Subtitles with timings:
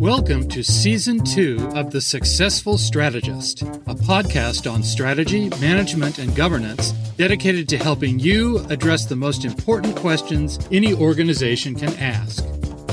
[0.00, 6.92] Welcome to Season 2 of The Successful Strategist, a podcast on strategy, management, and governance
[7.18, 12.42] dedicated to helping you address the most important questions any organization can ask.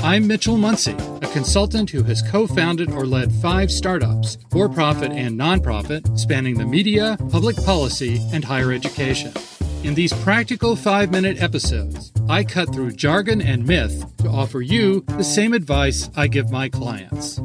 [0.02, 5.10] I'm Mitchell Muncy, a consultant who has co founded or led five startups, for profit
[5.10, 9.32] and nonprofit, spanning the media, public policy, and higher education.
[9.84, 15.04] In these practical five minute episodes, I cut through jargon and myth to offer you
[15.06, 17.38] the same advice I give my clients.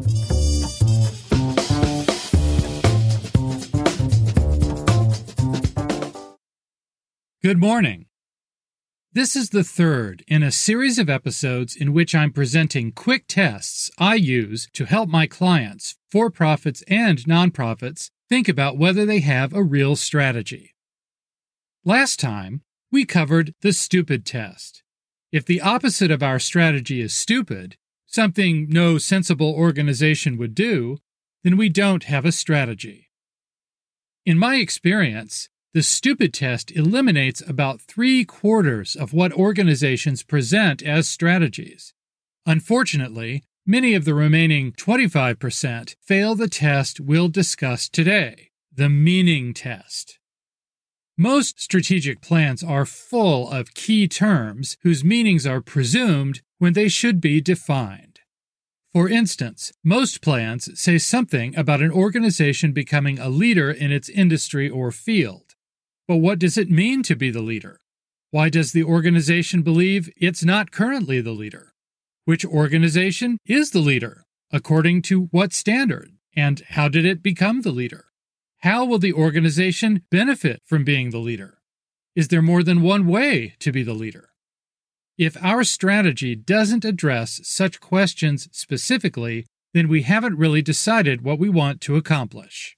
[7.43, 8.07] Good morning.
[9.11, 13.91] This is the third in a series of episodes in which I'm presenting quick tests
[13.99, 19.53] I use to help my clients, for profits and nonprofits, think about whether they have
[19.53, 20.72] a real strategy.
[21.85, 22.61] Last time,
[22.93, 24.83] we covered the stupid test.
[25.33, 27.75] If the opposite of our strategy is stupid,
[28.07, 30.99] something no sensible organization would do,
[31.43, 33.09] then we don't have a strategy.
[34.25, 41.09] In my experience, the stupid test eliminates about three quarters of what organizations present as
[41.09, 41.93] strategies.
[42.45, 50.17] Unfortunately, many of the remaining 25% fail the test we'll discuss today the meaning test.
[51.17, 57.21] Most strategic plans are full of key terms whose meanings are presumed when they should
[57.21, 58.21] be defined.
[58.93, 64.67] For instance, most plans say something about an organization becoming a leader in its industry
[64.67, 65.53] or field.
[66.07, 67.79] But what does it mean to be the leader?
[68.31, 71.73] Why does the organization believe it's not currently the leader?
[72.25, 74.23] Which organization is the leader?
[74.51, 76.09] According to what standard?
[76.35, 78.05] And how did it become the leader?
[78.63, 81.57] How will the organization benefit from being the leader?
[82.15, 84.29] Is there more than one way to be the leader?
[85.17, 91.49] If our strategy doesn't address such questions specifically, then we haven't really decided what we
[91.49, 92.77] want to accomplish.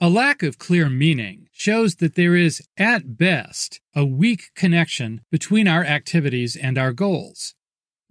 [0.00, 5.68] A lack of clear meaning shows that there is, at best, a weak connection between
[5.68, 7.54] our activities and our goals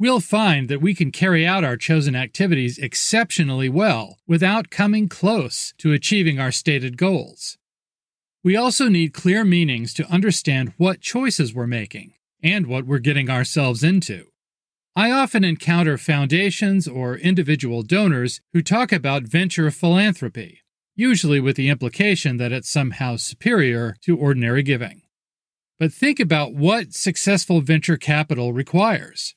[0.01, 5.75] we'll find that we can carry out our chosen activities exceptionally well without coming close
[5.77, 7.59] to achieving our stated goals.
[8.43, 13.29] We also need clear meanings to understand what choices we're making and what we're getting
[13.29, 14.25] ourselves into.
[14.95, 20.61] I often encounter foundations or individual donors who talk about venture philanthropy,
[20.95, 25.03] usually with the implication that it's somehow superior to ordinary giving.
[25.77, 29.35] But think about what successful venture capital requires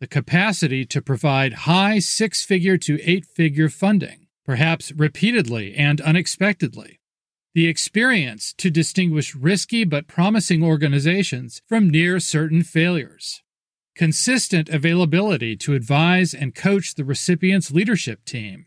[0.00, 7.00] the capacity to provide high six figure to eight figure funding, perhaps repeatedly and unexpectedly,
[7.54, 13.42] the experience to distinguish risky but promising organizations from near certain failures,
[13.96, 18.66] consistent availability to advise and coach the recipient's leadership team,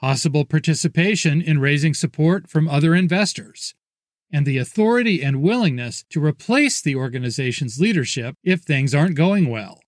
[0.00, 3.74] possible participation in raising support from other investors,
[4.32, 9.83] and the authority and willingness to replace the organization's leadership if things aren't going well.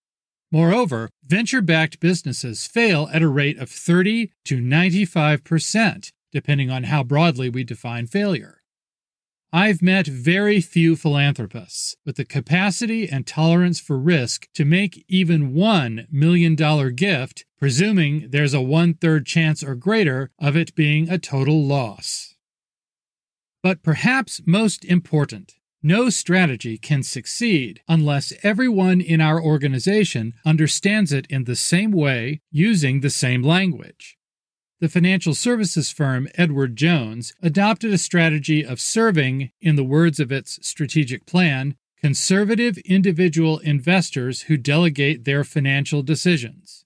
[0.56, 7.04] Moreover, venture backed businesses fail at a rate of 30 to 95%, depending on how
[7.04, 8.62] broadly we define failure.
[9.52, 15.52] I've met very few philanthropists with the capacity and tolerance for risk to make even
[15.52, 21.10] one million dollar gift, presuming there's a one third chance or greater of it being
[21.10, 22.34] a total loss.
[23.62, 25.56] But perhaps most important,
[25.86, 32.40] no strategy can succeed unless everyone in our organization understands it in the same way,
[32.50, 34.18] using the same language.
[34.80, 40.32] The financial services firm Edward Jones adopted a strategy of serving, in the words of
[40.32, 46.84] its strategic plan, conservative individual investors who delegate their financial decisions.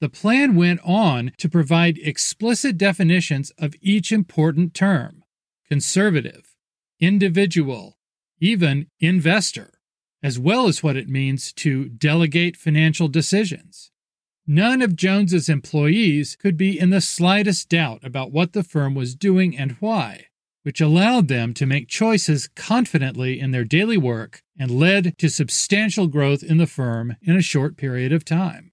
[0.00, 5.24] The plan went on to provide explicit definitions of each important term
[5.68, 6.54] conservative,
[7.00, 7.95] individual,
[8.40, 9.72] even investor,
[10.22, 13.90] as well as what it means to delegate financial decisions.
[14.46, 19.16] None of Jones's employees could be in the slightest doubt about what the firm was
[19.16, 20.26] doing and why,
[20.62, 26.06] which allowed them to make choices confidently in their daily work and led to substantial
[26.06, 28.72] growth in the firm in a short period of time.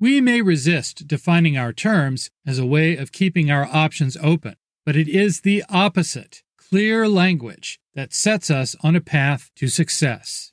[0.00, 4.96] We may resist defining our terms as a way of keeping our options open, but
[4.96, 10.52] it is the opposite clear language that sets us on a path to success.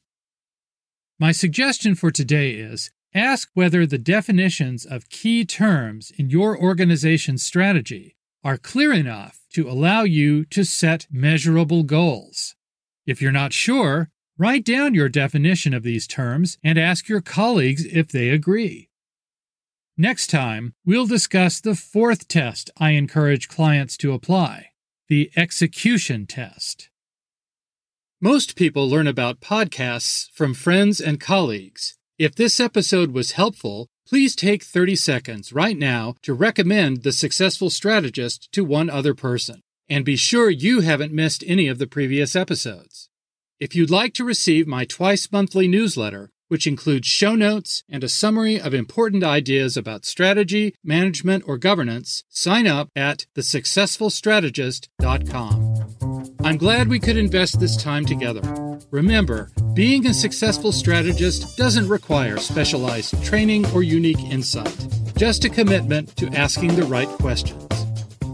[1.19, 7.43] My suggestion for today is ask whether the definitions of key terms in your organization's
[7.43, 12.55] strategy are clear enough to allow you to set measurable goals.
[13.05, 17.85] If you're not sure, write down your definition of these terms and ask your colleagues
[17.85, 18.89] if they agree.
[19.97, 24.71] Next time, we'll discuss the fourth test I encourage clients to apply
[25.07, 26.89] the execution test.
[28.19, 31.95] Most people learn about podcasts from friends and colleagues.
[32.17, 37.69] If this episode was helpful, please take 30 seconds right now to recommend The Successful
[37.69, 39.61] Strategist to one other person.
[39.87, 43.09] And be sure you haven't missed any of the previous episodes.
[43.59, 48.09] If you'd like to receive my twice monthly newsletter, which includes show notes and a
[48.09, 55.75] summary of important ideas about strategy, management, or governance, sign up at thesuccessfulstrategist.com.
[56.43, 58.41] I'm glad we could invest this time together.
[58.91, 64.87] Remember, being a successful strategist doesn't require specialized training or unique insight,
[65.17, 67.65] just a commitment to asking the right questions.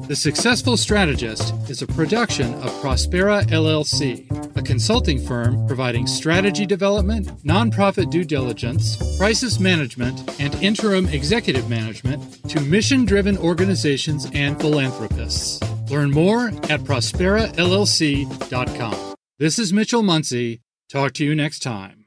[0.08, 4.28] The Successful Strategist is a production of Prospera LLC,
[4.62, 12.50] a consulting firm providing strategy development, nonprofit due diligence, crisis management, and interim executive management
[12.50, 15.60] to mission driven organizations and philanthropists.
[15.90, 19.16] Learn more at prosperallc.com.
[19.40, 20.62] This is Mitchell Muncy.
[20.90, 22.01] Talk to you next time.